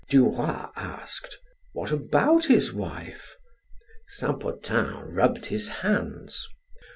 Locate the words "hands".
5.69-6.47